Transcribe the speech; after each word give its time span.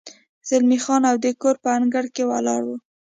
زلمی 0.49 0.79
خان 0.83 1.01
او 1.11 1.15
د 1.23 1.25
کور 1.41 1.55
په 1.63 1.69
انګړ 1.77 2.05
کې 2.15 2.23
ولاړ 2.31 2.61
و. 2.65 2.69